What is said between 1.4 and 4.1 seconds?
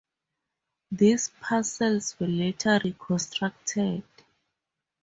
parcels were later reconstructed.